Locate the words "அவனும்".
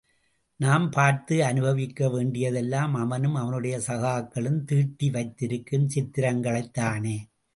2.93-3.35